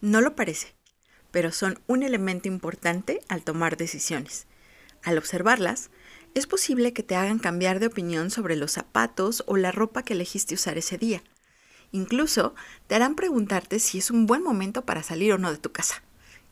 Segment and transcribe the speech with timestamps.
[0.00, 0.74] No lo parece,
[1.30, 4.46] pero son un elemento importante al tomar decisiones.
[5.02, 5.90] Al observarlas,
[6.34, 10.14] es posible que te hagan cambiar de opinión sobre los zapatos o la ropa que
[10.14, 11.22] elegiste usar ese día.
[11.92, 12.54] Incluso
[12.86, 16.02] te harán preguntarte si es un buen momento para salir o no de tu casa.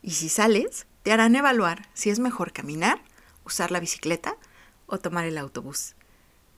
[0.02, 3.02] Y si sales, te harán evaluar si es mejor caminar,
[3.44, 4.36] usar la bicicleta
[4.86, 5.94] o tomar el autobús.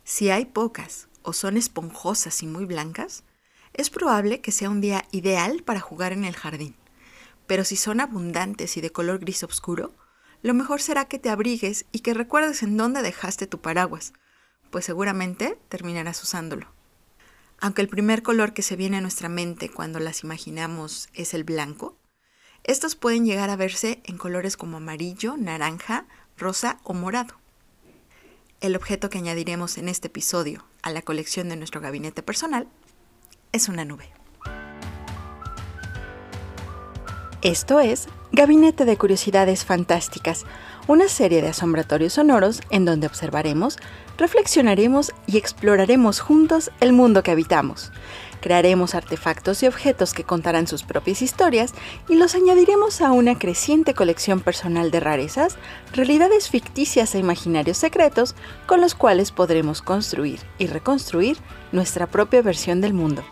[0.03, 3.23] Si hay pocas o son esponjosas y muy blancas,
[3.75, 6.75] es probable que sea un día ideal para jugar en el jardín.
[7.51, 9.93] Pero si son abundantes y de color gris oscuro,
[10.41, 14.13] lo mejor será que te abrigues y que recuerdes en dónde dejaste tu paraguas,
[14.71, 16.69] pues seguramente terminarás usándolo.
[17.59, 21.43] Aunque el primer color que se viene a nuestra mente cuando las imaginamos es el
[21.43, 21.99] blanco,
[22.63, 26.07] estos pueden llegar a verse en colores como amarillo, naranja,
[26.39, 27.35] rosa o morado.
[28.61, 32.69] El objeto que añadiremos en este episodio a la colección de nuestro gabinete personal
[33.51, 34.20] es una nube.
[37.43, 40.45] Esto es Gabinete de Curiosidades Fantásticas,
[40.89, 43.79] una serie de asombratorios sonoros en donde observaremos,
[44.19, 47.93] reflexionaremos y exploraremos juntos el mundo que habitamos.
[48.43, 51.73] Crearemos artefactos y objetos que contarán sus propias historias
[52.11, 55.57] y los añadiremos a una creciente colección personal de rarezas,
[55.95, 58.35] realidades ficticias e imaginarios secretos
[58.67, 61.39] con los cuales podremos construir y reconstruir
[61.73, 63.25] nuestra propia versión del mundo.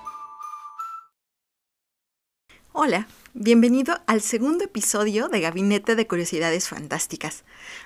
[2.73, 7.45] Hola, bienvenido al segundo episodio de Gabinete de Curiosidades Fantásticas.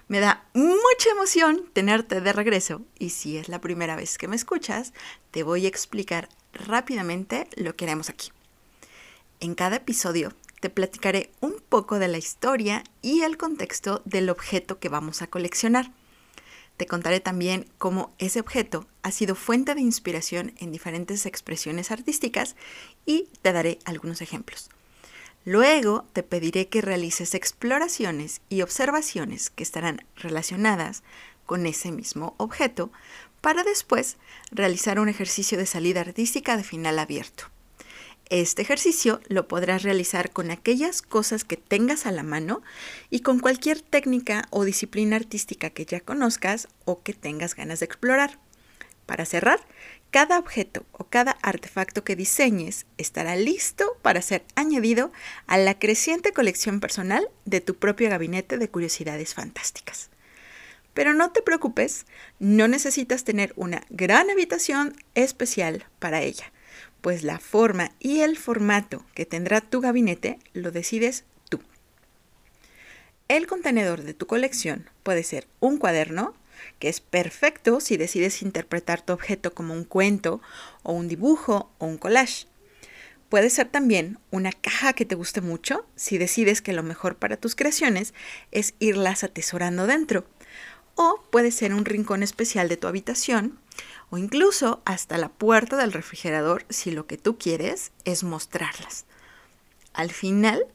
[0.09, 4.37] Me da mucha emoción tenerte de regreso y si es la primera vez que me
[4.37, 4.93] escuchas,
[5.31, 8.31] te voy a explicar rápidamente lo que haremos aquí.
[9.41, 14.79] En cada episodio te platicaré un poco de la historia y el contexto del objeto
[14.79, 15.91] que vamos a coleccionar.
[16.77, 22.55] Te contaré también cómo ese objeto ha sido fuente de inspiración en diferentes expresiones artísticas
[23.07, 24.71] y te daré algunos ejemplos.
[25.45, 31.03] Luego te pediré que realices exploraciones y observaciones que estarán relacionadas
[31.47, 32.93] con ese mismo objeto
[33.41, 34.19] para después
[34.53, 37.45] realizar un ejercicio de salida artística de final abierto.
[38.31, 42.63] Este ejercicio lo podrás realizar con aquellas cosas que tengas a la mano
[43.11, 47.87] y con cualquier técnica o disciplina artística que ya conozcas o que tengas ganas de
[47.87, 48.39] explorar.
[49.05, 49.61] Para cerrar,
[50.13, 55.11] cada objeto o cada artefacto que diseñes estará listo para ser añadido
[55.47, 60.11] a la creciente colección personal de tu propio gabinete de curiosidades fantásticas.
[60.93, 62.05] Pero no te preocupes,
[62.39, 66.53] no necesitas tener una gran habitación especial para ella,
[67.01, 71.63] pues la forma y el formato que tendrá tu gabinete lo decides tú.
[73.29, 76.35] El contenedor de tu colección puede ser un cuaderno,
[76.79, 80.41] que es perfecto si decides interpretar tu objeto como un cuento
[80.83, 82.47] o un dibujo o un collage.
[83.29, 87.39] Puede ser también una caja que te guste mucho si decides que lo mejor para
[87.39, 88.13] tus creaciones
[88.51, 90.27] es irlas atesorando dentro.
[90.97, 93.59] O puede ser un rincón especial de tu habitación
[94.11, 99.07] o incluso hasta la puerta del refrigerador si lo que tú quieres es mostrarlas.
[99.95, 100.67] Al final,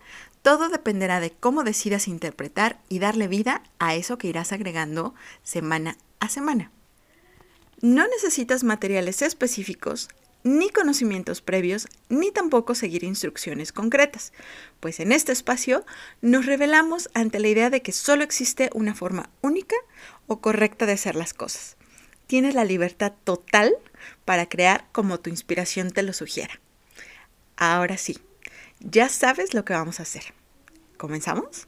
[0.42, 5.98] todo dependerá de cómo decidas interpretar y darle vida a eso que irás agregando semana
[6.20, 6.72] a semana.
[7.82, 10.10] No necesitas materiales específicos,
[10.44, 14.34] ni conocimientos previos, ni tampoco seguir instrucciones concretas,
[14.80, 15.86] pues en este espacio
[16.22, 19.76] nos revelamos ante la idea de que solo existe una forma única
[20.26, 21.78] o correcta de hacer las cosas.
[22.28, 23.76] Tienes la libertad total
[24.26, 26.60] para crear como tu inspiración te lo sugiera.
[27.56, 28.18] Ahora sí,
[28.80, 30.34] ya sabes lo que vamos a hacer.
[30.98, 31.68] ¿Comenzamos?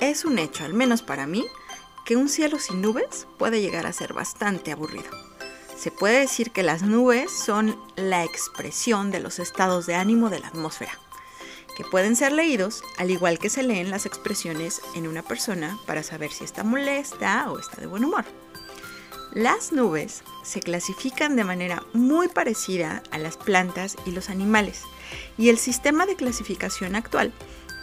[0.00, 1.44] Es un hecho, al menos para mí,
[2.04, 5.10] que un cielo sin nubes puede llegar a ser bastante aburrido.
[5.76, 10.40] Se puede decir que las nubes son la expresión de los estados de ánimo de
[10.40, 10.98] la atmósfera,
[11.76, 16.02] que pueden ser leídos al igual que se leen las expresiones en una persona para
[16.02, 18.24] saber si está molesta o está de buen humor.
[19.34, 24.82] Las nubes se clasifican de manera muy parecida a las plantas y los animales,
[25.36, 27.32] y el sistema de clasificación actual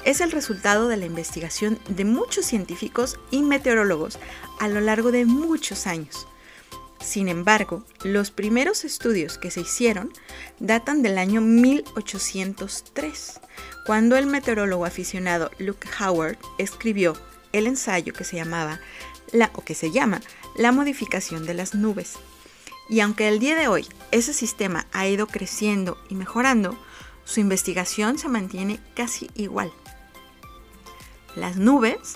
[0.06, 4.18] es el resultado de la investigación de muchos científicos y meteorólogos
[4.62, 6.26] a lo largo de muchos años.
[7.02, 10.14] Sin embargo, los primeros estudios que se hicieron
[10.60, 13.42] datan del año 1803,
[13.86, 17.18] cuando el meteorólogo aficionado Luke Howard escribió
[17.52, 18.80] el ensayo que se llamaba
[19.32, 20.22] la, o que se llama
[20.56, 22.14] la modificación de las nubes.
[22.90, 26.78] Y aunque el día de hoy ese sistema ha ido creciendo y mejorando,
[27.24, 29.72] su investigación se mantiene casi igual.
[31.36, 32.16] Las nubes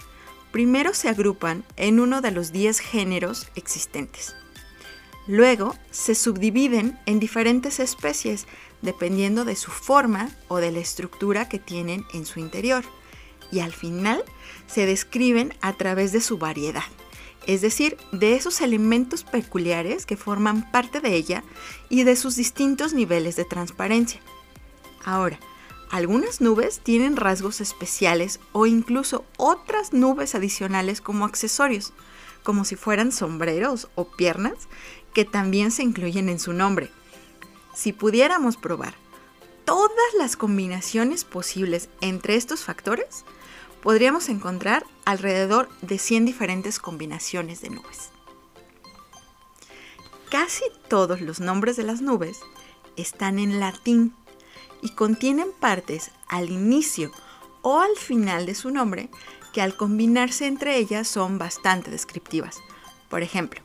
[0.52, 4.36] primero se agrupan en uno de los 10 géneros existentes.
[5.28, 8.46] Luego se subdividen en diferentes especies
[8.82, 12.84] dependiendo de su forma o de la estructura que tienen en su interior.
[13.52, 14.24] Y al final
[14.68, 16.84] se describen a través de su variedad,
[17.48, 21.44] es decir, de esos elementos peculiares que forman parte de ella
[21.90, 24.20] y de sus distintos niveles de transparencia.
[25.04, 25.40] Ahora,
[25.92, 31.94] algunas nubes tienen rasgos especiales o incluso otras nubes adicionales como accesorios,
[32.44, 34.68] como si fueran sombreros o piernas,
[35.14, 36.92] que también se incluyen en su nombre.
[37.74, 38.96] Si pudiéramos probar
[39.66, 43.24] todas las combinaciones posibles entre estos factores,
[43.82, 48.10] podríamos encontrar alrededor de 100 diferentes combinaciones de nubes.
[50.30, 52.40] Casi todos los nombres de las nubes
[52.98, 54.14] están en latín
[54.82, 57.12] y contienen partes al inicio
[57.62, 59.10] o al final de su nombre
[59.54, 62.58] que al combinarse entre ellas son bastante descriptivas.
[63.10, 63.62] Por ejemplo,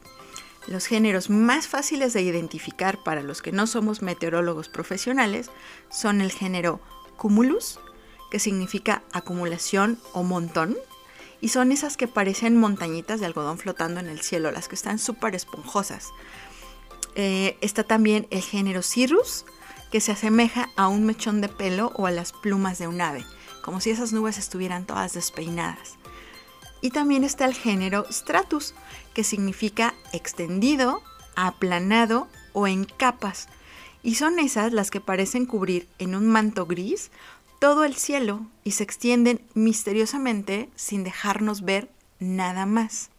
[0.69, 5.51] los géneros más fáciles de identificar para los que no somos meteorólogos profesionales
[5.91, 6.81] son el género
[7.17, 7.81] cumulus,
[8.31, 10.77] que significa acumulación o montón,
[11.41, 14.99] y son esas que parecen montañitas de algodón flotando en el cielo, las que están
[14.99, 16.09] súper esponjosas.
[17.15, 19.45] Eh, está también el género cirrus,
[19.91, 23.25] que se asemeja a un mechón de pelo o a las plumas de un ave,
[23.63, 25.97] como si esas nubes estuvieran todas despeinadas.
[26.81, 28.75] Y también está el género stratus,
[29.15, 31.03] que significa extendido,
[31.37, 33.49] aplanado o en capas.
[34.03, 37.11] Y son esas las que parecen cubrir en un manto gris
[37.61, 43.11] todo el cielo y se extienden misteriosamente sin dejarnos ver nada más.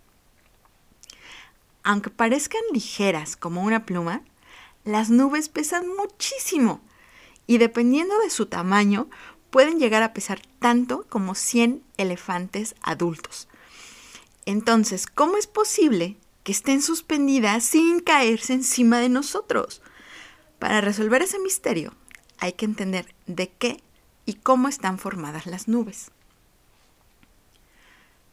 [1.84, 4.24] Aunque parezcan ligeras como una pluma,
[4.84, 6.82] las nubes pesan muchísimo
[7.46, 9.10] y dependiendo de su tamaño
[9.52, 13.48] pueden llegar a pesar tanto como 100 elefantes adultos.
[14.46, 19.84] Entonces, ¿cómo es posible que estén suspendidas sin caerse encima de nosotros?
[20.58, 21.94] Para resolver ese misterio
[22.40, 23.84] hay que entender de qué
[24.26, 26.12] y cómo están formadas las nubes.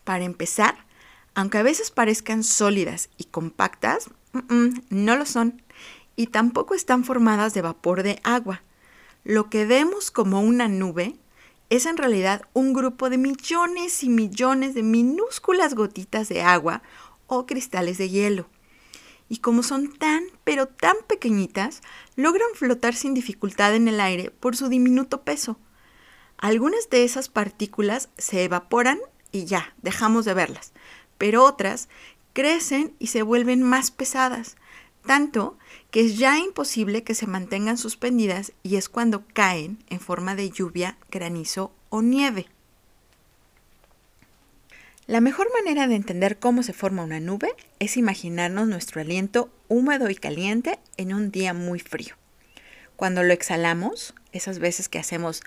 [0.05, 0.87] Para empezar,
[1.35, 4.11] aunque a veces parezcan sólidas y compactas,
[4.91, 5.63] no lo son
[6.17, 8.63] y tampoco están formadas de vapor de agua.
[9.25, 11.17] Lo que vemos como una nube
[11.71, 16.83] es en realidad un grupo de millones y millones de minúsculas gotitas de agua
[17.27, 18.49] o cristales de hielo.
[19.29, 21.83] Y como son tan, pero tan pequeñitas,
[22.17, 25.59] logran flotar sin dificultad en el aire por su diminuto peso.
[26.39, 28.99] Algunas de esas partículas se evaporan
[29.33, 30.73] y ya, dejamos de verlas,
[31.19, 31.89] pero otras
[32.33, 34.57] crecen y se vuelven más pesadas,
[35.05, 35.59] tanto
[35.91, 40.51] que es ya imposible que se mantengan suspendidas y es cuando caen en forma de
[40.51, 42.47] lluvia, granizo o nieve.
[45.09, 50.11] La mejor manera de entender cómo se forma una nube es imaginarnos nuestro aliento húmedo
[50.11, 52.15] y caliente en un día muy frío.
[52.95, 55.43] Cuando lo exhalamos, esas veces que hacemos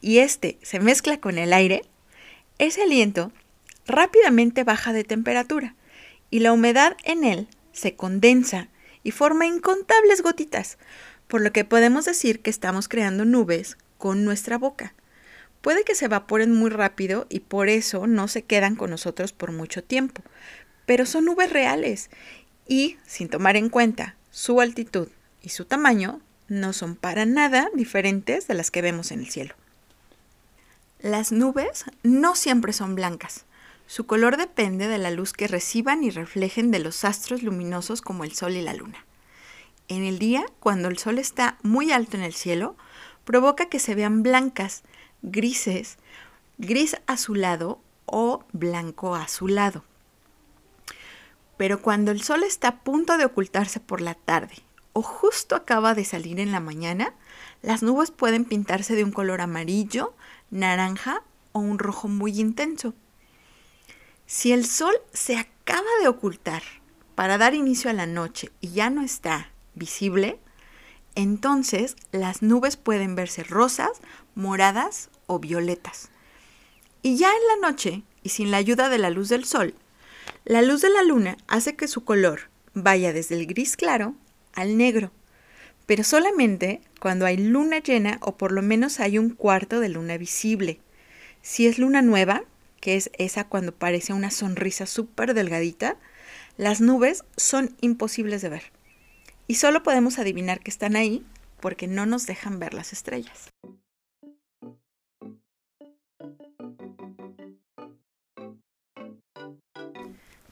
[0.00, 1.82] y este se mezcla con el aire,
[2.58, 3.32] ese aliento
[3.86, 5.74] rápidamente baja de temperatura
[6.30, 8.68] y la humedad en él se condensa
[9.02, 10.78] y forma incontables gotitas,
[11.28, 14.94] por lo que podemos decir que estamos creando nubes con nuestra boca.
[15.60, 19.52] Puede que se evaporen muy rápido y por eso no se quedan con nosotros por
[19.52, 20.22] mucho tiempo,
[20.86, 22.10] pero son nubes reales
[22.66, 25.08] y, sin tomar en cuenta su altitud
[25.42, 29.54] y su tamaño, no son para nada diferentes de las que vemos en el cielo.
[31.00, 33.44] Las nubes no siempre son blancas.
[33.86, 38.24] Su color depende de la luz que reciban y reflejen de los astros luminosos como
[38.24, 39.06] el Sol y la Luna.
[39.86, 42.76] En el día, cuando el Sol está muy alto en el cielo,
[43.24, 44.82] provoca que se vean blancas,
[45.22, 45.98] grises,
[46.58, 49.84] gris azulado o blanco azulado.
[51.56, 54.64] Pero cuando el Sol está a punto de ocultarse por la tarde
[54.98, 57.14] o justo acaba de salir en la mañana,
[57.62, 60.12] las nubes pueden pintarse de un color amarillo,
[60.50, 62.94] naranja o un rojo muy intenso.
[64.26, 66.64] Si el sol se acaba de ocultar
[67.14, 70.40] para dar inicio a la noche y ya no está visible,
[71.14, 74.00] entonces las nubes pueden verse rosas,
[74.34, 76.08] moradas o violetas.
[77.02, 79.76] Y ya en la noche, y sin la ayuda de la luz del sol,
[80.44, 84.16] la luz de la luna hace que su color vaya desde el gris claro
[84.54, 85.12] al negro,
[85.86, 90.18] pero solamente cuando hay luna llena o por lo menos hay un cuarto de luna
[90.18, 90.80] visible.
[91.40, 92.44] Si es luna nueva,
[92.80, 95.96] que es esa cuando parece una sonrisa súper delgadita,
[96.58, 98.64] las nubes son imposibles de ver.
[99.46, 101.24] Y solo podemos adivinar que están ahí
[101.60, 103.48] porque no nos dejan ver las estrellas.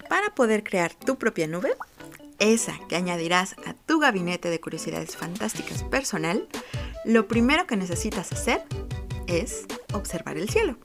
[0.09, 1.75] Para poder crear tu propia nube,
[2.39, 6.49] esa que añadirás a tu gabinete de curiosidades fantásticas personal,
[7.05, 8.63] lo primero que necesitas hacer
[9.27, 10.77] es observar el cielo.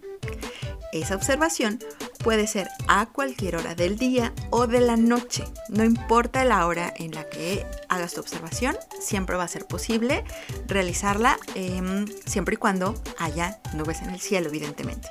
[0.91, 1.79] Esa observación
[2.22, 5.46] puede ser a cualquier hora del día o de la noche.
[5.70, 10.25] No importa la hora en la que hagas tu observación, siempre va a ser posible
[10.67, 15.08] realizarla em, siempre y cuando haya nubes en el cielo, evidentemente.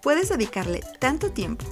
[0.00, 1.64] Puedes dedicarle tanto tiempo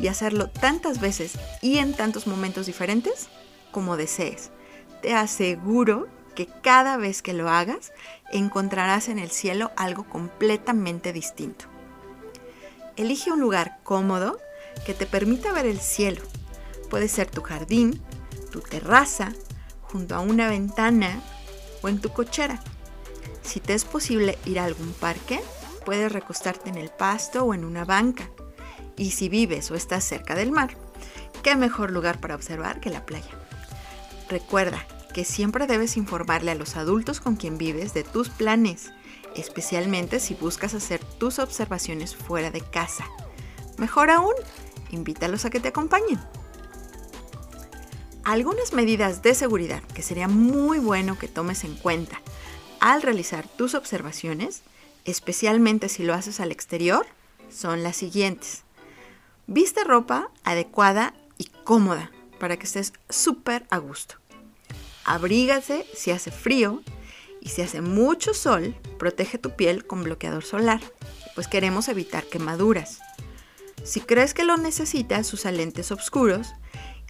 [0.00, 3.28] y hacerlo tantas veces y en tantos momentos diferentes
[3.70, 4.50] como desees.
[5.02, 7.92] Te aseguro que cada vez que lo hagas
[8.30, 11.66] encontrarás en el cielo algo completamente distinto.
[12.96, 14.38] Elige un lugar cómodo
[14.84, 16.22] que te permita ver el cielo.
[16.90, 18.00] Puede ser tu jardín,
[18.50, 19.32] tu terraza,
[19.82, 21.20] junto a una ventana
[21.82, 22.60] o en tu cochera.
[23.42, 25.40] Si te es posible ir a algún parque,
[25.84, 28.28] puedes recostarte en el pasto o en una banca.
[28.96, 30.76] Y si vives o estás cerca del mar,
[31.42, 33.30] qué mejor lugar para observar que la playa.
[34.28, 38.90] Recuerda que siempre debes informarle a los adultos con quien vives de tus planes
[39.34, 43.06] especialmente si buscas hacer tus observaciones fuera de casa.
[43.76, 44.34] Mejor aún,
[44.90, 46.18] invítalos a que te acompañen.
[48.24, 52.20] Algunas medidas de seguridad que sería muy bueno que tomes en cuenta
[52.80, 54.62] al realizar tus observaciones,
[55.04, 57.06] especialmente si lo haces al exterior,
[57.50, 58.64] son las siguientes.
[59.46, 64.16] Viste ropa adecuada y cómoda para que estés súper a gusto.
[65.04, 66.82] Abrígase si hace frío
[67.40, 70.80] y si hace mucho sol, protege tu piel con bloqueador solar,
[71.34, 73.00] pues queremos evitar quemaduras.
[73.84, 76.48] Si crees que lo necesitas, usa lentes oscuros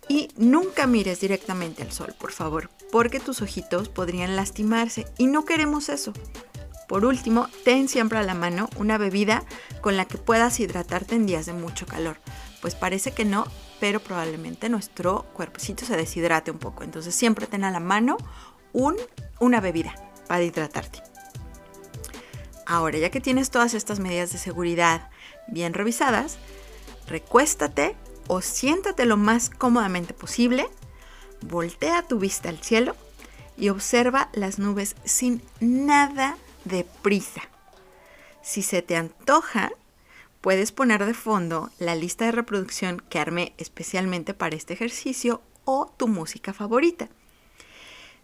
[0.09, 5.45] y nunca mires directamente al sol, por favor, porque tus ojitos podrían lastimarse y no
[5.45, 6.13] queremos eso.
[6.89, 9.45] Por último, ten siempre a la mano una bebida
[9.83, 12.19] con la que puedas hidratarte en días de mucho calor.
[12.63, 13.47] Pues parece que no,
[13.81, 16.85] pero probablemente nuestro cuerpecito se deshidrate un poco.
[16.85, 18.17] Entonces siempre ten a la mano
[18.73, 18.97] un,
[19.41, 19.95] una bebida
[20.27, 21.03] para hidratarte.
[22.67, 25.09] Ahora, ya que tienes todas estas medidas de seguridad
[25.47, 26.39] bien revisadas,
[27.07, 30.69] recuéstate o siéntate lo más cómodamente posible,
[31.41, 32.95] voltea tu vista al cielo
[33.57, 37.41] y observa las nubes sin nada de prisa.
[38.43, 39.73] Si se te antoja,
[40.49, 45.93] puedes poner de fondo la lista de reproducción que armé especialmente para este ejercicio o
[45.95, 47.11] tu música favorita.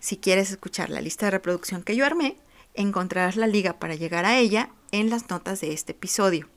[0.01, 2.39] Si quieres escuchar la lista de reproducción que yo armé,
[2.73, 6.49] encontrarás la liga para llegar a ella en las notas de este episodio.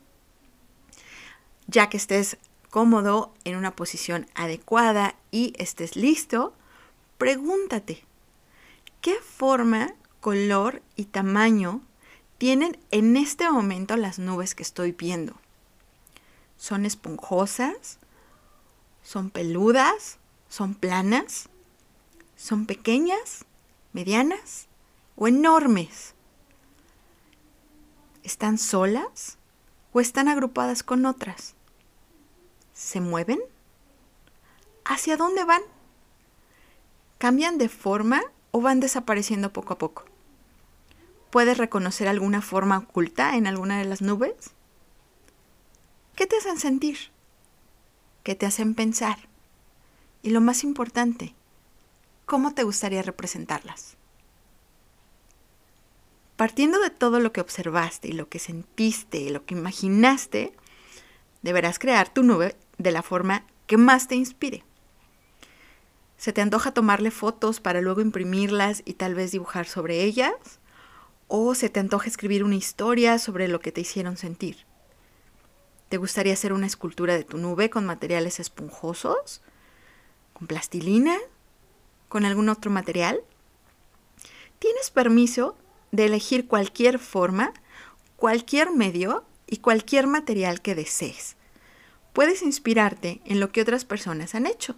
[1.68, 2.38] Ya que estés
[2.70, 6.54] cómodo en una posición adecuada y estés listo,
[7.18, 8.06] pregúntate,
[9.02, 11.82] ¿qué forma, color y tamaño
[12.38, 15.36] tienen en este momento las nubes que estoy viendo?
[16.58, 18.00] ¿Son esponjosas?
[19.04, 20.18] ¿Son peludas?
[20.50, 21.50] ¿Son planas?
[22.36, 23.46] ¿Son pequeñas,
[23.94, 24.68] medianas
[25.16, 26.14] o enormes?
[28.24, 29.38] ¿Están solas
[29.94, 31.56] o están agrupadas con otras?
[32.74, 33.40] ¿Se mueven?
[34.84, 35.62] ¿Hacia dónde van?
[37.18, 38.22] ¿Cambian de forma
[38.52, 40.06] o van desapareciendo poco a poco?
[41.32, 44.52] ¿Puedes reconocer alguna forma oculta en alguna de las nubes?
[46.18, 46.98] ¿Qué te hacen sentir?
[48.24, 49.20] ¿Qué te hacen pensar?
[50.24, 51.36] Y lo más importante,
[52.26, 53.98] ¿cómo te gustaría representarlas?
[56.36, 60.54] Partiendo de todo lo que observaste y lo que sentiste y lo que imaginaste,
[61.44, 64.64] deberás crear tu nube de la forma que más te inspire.
[66.18, 70.34] ¿Se te antoja tomarle fotos para luego imprimirlas y tal vez dibujar sobre ellas?
[71.28, 74.67] ¿O se te antoja escribir una historia sobre lo que te hicieron sentir?
[75.90, 79.42] ¿Te gustaría hacer una escultura de tu nube con materiales esponjosos?
[80.34, 81.18] ¿Con plastilina?
[82.08, 83.22] con algún otro material,
[84.60, 85.56] tienes permiso
[85.92, 87.54] de elegir cualquier forma,
[88.16, 91.36] cualquier medio y cualquier material que desees.
[92.14, 94.76] Puedes inspirarte en lo que otras personas han hecho.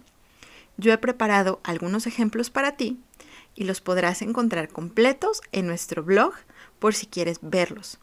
[0.76, 3.00] Yo he preparado algunos ejemplos para ti
[3.54, 6.34] y los podrás encontrar completos en nuestro blog
[6.78, 7.98] por si quieres verlos.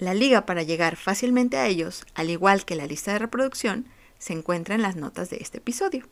[0.00, 3.86] La liga para llegar fácilmente a ellos, al igual que la lista de reproducción,
[4.18, 6.08] se encuentra en las notas de este episodio.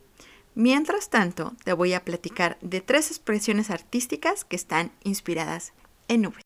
[0.55, 5.73] Mientras tanto, te voy a platicar de tres expresiones artísticas que están inspiradas
[6.09, 6.43] en nubes.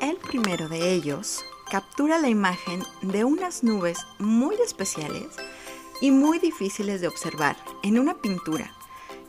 [0.00, 5.26] El primero de ellos captura la imagen de unas nubes muy especiales
[6.00, 8.72] y muy difíciles de observar en una pintura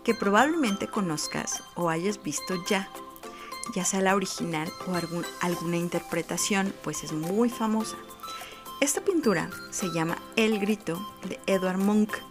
[0.05, 2.89] que probablemente conozcas o hayas visto ya,
[3.75, 4.95] ya sea la original o
[5.41, 7.97] alguna interpretación, pues es muy famosa.
[8.81, 12.21] Esta pintura se llama El Grito de Edward Munch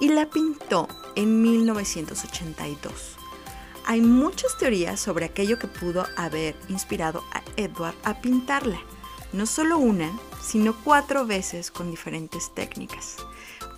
[0.00, 3.16] y la pintó en 1982.
[3.84, 8.80] Hay muchas teorías sobre aquello que pudo haber inspirado a Edward a pintarla,
[9.32, 10.10] no solo una,
[10.40, 13.16] sino cuatro veces con diferentes técnicas.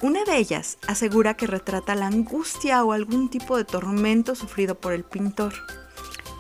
[0.03, 4.93] Una de ellas asegura que retrata la angustia o algún tipo de tormento sufrido por
[4.93, 5.55] el pintor.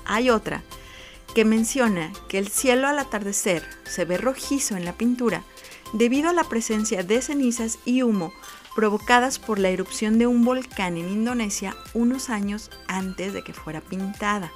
[0.04, 0.62] Hay otra
[1.34, 5.42] que menciona que el cielo al atardecer se ve rojizo en la pintura
[5.92, 8.32] debido a la presencia de cenizas y humo
[8.74, 13.80] provocadas por la erupción de un volcán en Indonesia unos años antes de que fuera
[13.80, 14.52] pintada.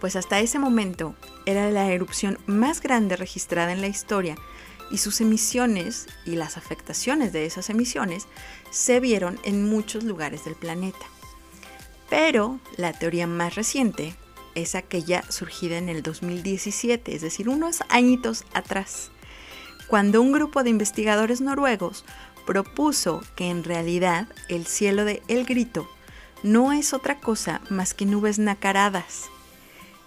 [0.00, 1.14] Pues hasta ese momento
[1.46, 4.36] era la erupción más grande registrada en la historia
[4.90, 8.26] y sus emisiones y las afectaciones de esas emisiones
[8.70, 11.06] se vieron en muchos lugares del planeta.
[12.08, 14.14] Pero la teoría más reciente
[14.54, 19.10] es aquella surgida en el 2017, es decir, unos añitos atrás,
[19.86, 22.04] cuando un grupo de investigadores noruegos
[22.46, 25.88] propuso que en realidad el cielo de El Grito
[26.42, 29.26] no es otra cosa más que nubes nacaradas.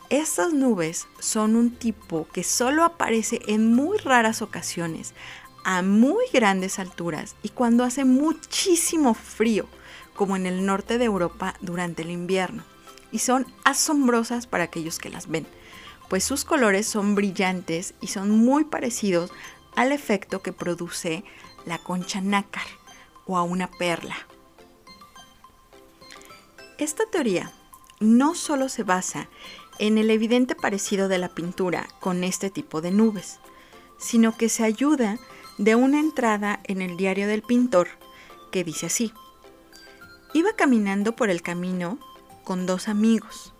[0.09, 5.13] Estas nubes son un tipo que solo aparece en muy raras ocasiones,
[5.63, 9.67] a muy grandes alturas y cuando hace muchísimo frío,
[10.15, 12.63] como en el norte de Europa durante el invierno.
[13.11, 15.45] Y son asombrosas para aquellos que las ven,
[16.09, 19.31] pues sus colores son brillantes y son muy parecidos
[19.75, 21.23] al efecto que produce
[21.65, 22.65] la concha nácar
[23.25, 24.15] o a una perla.
[26.77, 27.51] Esta teoría
[27.99, 29.29] no solo se basa
[29.79, 33.39] en el evidente parecido de la pintura con este tipo de nubes,
[33.97, 35.19] sino que se ayuda
[35.57, 37.87] de una entrada en el diario del pintor
[38.51, 39.13] que dice así.
[40.33, 41.99] Iba caminando por el camino
[42.45, 43.53] con dos amigos.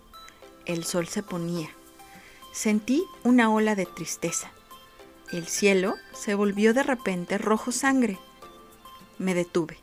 [0.64, 1.68] El sol se ponía.
[2.52, 4.50] Sentí una ola de tristeza.
[5.32, 8.18] El cielo se volvió de repente rojo sangre.
[9.18, 9.78] Me detuve.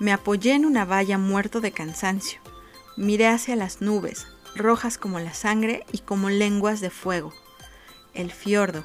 [0.00, 2.40] Me apoyé en una valla muerto de cansancio.
[2.96, 7.32] Miré hacia las nubes, rojas como la sangre y como lenguas de fuego.
[8.12, 8.84] El fiordo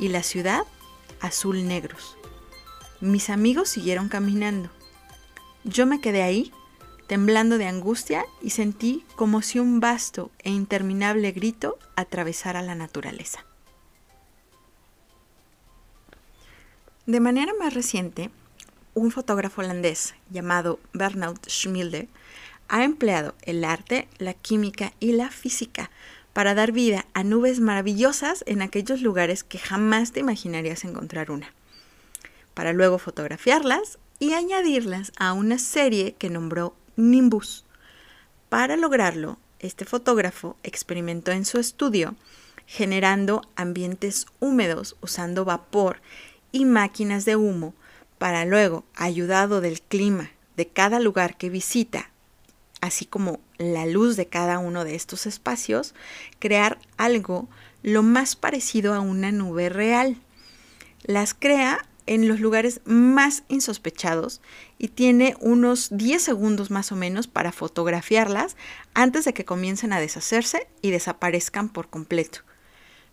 [0.00, 0.62] y la ciudad
[1.20, 2.16] azul negros.
[3.00, 4.68] Mis amigos siguieron caminando.
[5.64, 6.52] Yo me quedé ahí,
[7.12, 13.44] temblando de angustia, y sentí como si un vasto e interminable grito atravesara la naturaleza.
[17.04, 18.30] De manera más reciente,
[18.94, 22.08] un fotógrafo holandés llamado Bernard Schmilde
[22.68, 25.90] ha empleado el arte, la química y la física
[26.32, 31.52] para dar vida a nubes maravillosas en aquellos lugares que jamás te imaginarías encontrar una,
[32.54, 36.74] para luego fotografiarlas y añadirlas a una serie que nombró
[37.10, 37.64] Nimbus.
[38.48, 42.14] Para lograrlo, este fotógrafo experimentó en su estudio
[42.66, 46.00] generando ambientes húmedos usando vapor
[46.52, 47.74] y máquinas de humo
[48.18, 52.10] para luego, ayudado del clima de cada lugar que visita,
[52.80, 55.94] así como la luz de cada uno de estos espacios,
[56.38, 57.48] crear algo
[57.82, 60.18] lo más parecido a una nube real.
[61.02, 64.40] Las crea en los lugares más insospechados
[64.78, 68.56] y tiene unos 10 segundos más o menos para fotografiarlas
[68.94, 72.40] antes de que comiencen a deshacerse y desaparezcan por completo.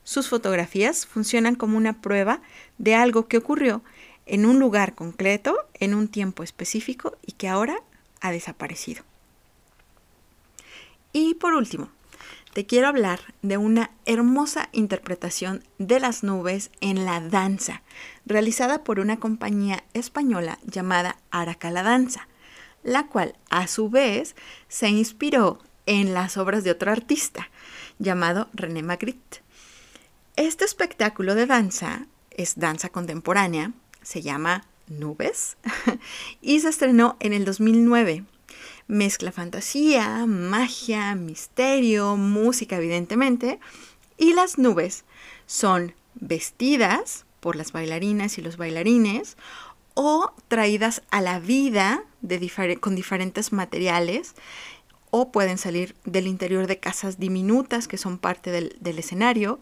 [0.04, 2.41] Sus fotografías funcionan como una prueba
[2.78, 3.84] de algo que ocurrió
[4.25, 7.82] en un lugar concreto, en un tiempo específico y que ahora
[8.21, 9.04] ha desaparecido.
[11.12, 11.89] Y por último,
[12.60, 17.84] te quiero hablar de una hermosa interpretación de las nubes en la danza,
[18.26, 22.28] realizada por una compañía española llamada Aracala Danza,
[22.84, 24.36] la cual a su vez
[24.67, 27.50] se inspiró en las obras de otro artista
[27.98, 29.41] llamado René Magritte.
[30.36, 35.56] Este espectáculo de danza es danza contemporánea, se llama Nubes
[36.41, 38.26] y se estrenó en el 2009.
[38.89, 43.60] Mezcla fantasía, magia, misterio, música evidentemente.
[44.17, 45.06] Y las nubes
[45.45, 49.38] son vestidas por las bailarinas y los bailarines
[49.93, 52.04] o traídas a la vida
[52.80, 54.34] con diferentes materiales
[55.12, 59.60] o pueden salir del interior de casas diminutas que son parte del escenario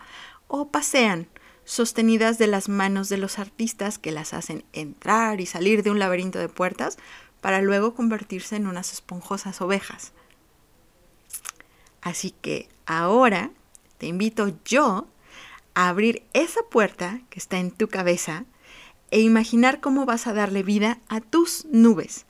[0.47, 1.27] o pasean,
[1.65, 5.99] sostenidas de las manos de los artistas que las hacen entrar y salir de un
[5.99, 6.97] laberinto de puertas
[7.47, 10.11] para luego convertirse en unas esponjosas ovejas.
[12.01, 13.51] Así que ahora
[13.99, 15.07] te invito yo
[15.73, 18.43] a abrir esa puerta que está en tu cabeza
[19.11, 22.25] e imaginar cómo vas a darle vida a tus nubes.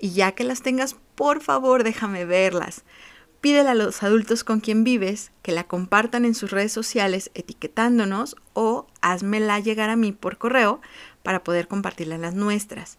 [0.00, 2.82] Y ya que las tengas, por favor déjame verlas,
[3.40, 8.34] Pídele a los adultos con quien vives que la compartan en sus redes sociales etiquetándonos
[8.52, 10.80] o házmela llegar a mí por correo
[11.22, 12.98] para poder compartirla en las nuestras.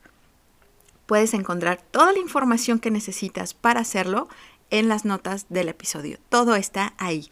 [1.06, 4.30] Puedes encontrar toda la información que necesitas para hacerlo
[4.70, 6.18] en las notas del episodio.
[6.30, 7.30] Todo está ahí.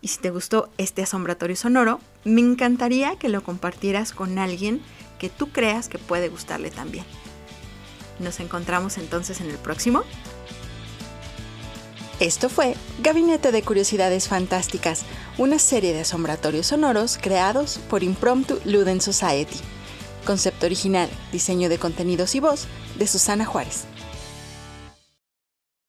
[0.00, 4.80] Y si te gustó este asombratorio sonoro, me encantaría que lo compartieras con alguien
[5.18, 7.04] que tú creas que puede gustarle también.
[8.20, 10.02] Nos encontramos entonces en el próximo.
[12.20, 15.04] Esto fue Gabinete de Curiosidades Fantásticas,
[15.36, 19.58] una serie de asombratorios sonoros creados por Impromptu Luden Society.
[20.28, 22.66] Concepto original, diseño de contenidos y voz
[22.98, 23.86] de Susana Juárez.